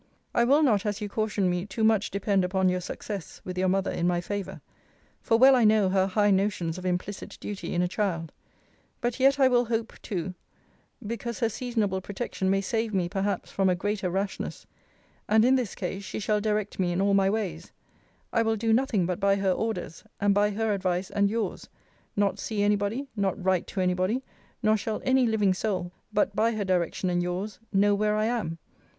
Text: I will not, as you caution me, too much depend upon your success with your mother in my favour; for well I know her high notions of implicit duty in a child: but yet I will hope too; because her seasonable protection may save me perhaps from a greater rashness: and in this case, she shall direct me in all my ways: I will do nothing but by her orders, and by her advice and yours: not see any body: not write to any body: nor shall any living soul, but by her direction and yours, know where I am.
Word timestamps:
I 0.33 0.45
will 0.45 0.63
not, 0.63 0.83
as 0.83 0.99
you 0.99 1.07
caution 1.07 1.47
me, 1.47 1.67
too 1.67 1.83
much 1.83 2.09
depend 2.09 2.43
upon 2.43 2.69
your 2.69 2.81
success 2.81 3.39
with 3.45 3.55
your 3.55 3.67
mother 3.67 3.91
in 3.91 4.07
my 4.07 4.19
favour; 4.19 4.59
for 5.21 5.37
well 5.37 5.55
I 5.55 5.63
know 5.63 5.89
her 5.89 6.07
high 6.07 6.31
notions 6.31 6.79
of 6.79 6.87
implicit 6.87 7.37
duty 7.39 7.75
in 7.75 7.83
a 7.83 7.87
child: 7.87 8.31
but 8.99 9.19
yet 9.19 9.39
I 9.39 9.47
will 9.47 9.65
hope 9.65 9.93
too; 10.01 10.33
because 11.05 11.39
her 11.39 11.49
seasonable 11.49 12.01
protection 12.01 12.49
may 12.49 12.61
save 12.61 12.95
me 12.95 13.09
perhaps 13.09 13.51
from 13.51 13.69
a 13.69 13.75
greater 13.75 14.09
rashness: 14.09 14.65
and 15.29 15.45
in 15.45 15.53
this 15.55 15.75
case, 15.75 16.03
she 16.03 16.19
shall 16.19 16.41
direct 16.41 16.79
me 16.79 16.91
in 16.91 16.99
all 16.99 17.13
my 17.13 17.29
ways: 17.29 17.71
I 18.33 18.41
will 18.41 18.55
do 18.55 18.73
nothing 18.73 19.05
but 19.05 19.19
by 19.19 19.35
her 19.35 19.51
orders, 19.51 20.03
and 20.19 20.33
by 20.33 20.49
her 20.49 20.73
advice 20.73 21.11
and 21.11 21.29
yours: 21.29 21.69
not 22.15 22.39
see 22.39 22.63
any 22.63 22.75
body: 22.75 23.05
not 23.15 23.37
write 23.39 23.67
to 23.67 23.81
any 23.81 23.93
body: 23.93 24.23
nor 24.63 24.77
shall 24.77 24.99
any 25.03 25.27
living 25.27 25.53
soul, 25.53 25.91
but 26.11 26.35
by 26.35 26.53
her 26.53 26.65
direction 26.65 27.11
and 27.11 27.21
yours, 27.21 27.59
know 27.71 27.93
where 27.93 28.15
I 28.15 28.25
am. 28.25 28.57